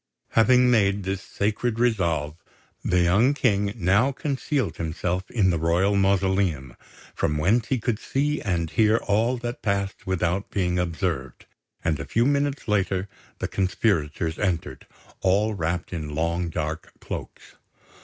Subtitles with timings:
[0.29, 2.35] Having made this sacred resolve,
[2.83, 6.75] the young King now concealed himself in the royal mausoleum,
[7.13, 11.45] from whence he could see and hear all that passed without being observed;
[11.85, 14.87] and a few minutes later the conspirators entered,
[15.19, 17.53] all wrapped in long dark cloaks.